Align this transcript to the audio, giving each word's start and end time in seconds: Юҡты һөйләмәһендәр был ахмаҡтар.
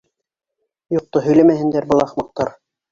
Юҡты 0.97 1.23
һөйләмәһендәр 1.27 1.91
был 1.95 2.07
ахмаҡтар. 2.09 2.57